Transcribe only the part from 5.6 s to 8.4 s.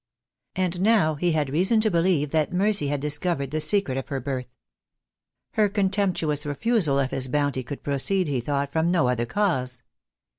contemptuous refusal of his bounty could proceed,